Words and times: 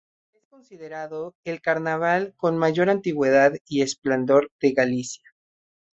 Es 0.33 0.47
considerado 0.47 1.35
el 1.45 1.61
Carnaval 1.61 2.33
con 2.35 2.57
mayor 2.57 2.89
antigüedad 2.89 3.53
y 3.67 3.83
esplendor 3.83 4.49
de 4.59 4.71
Galicia. 4.71 5.29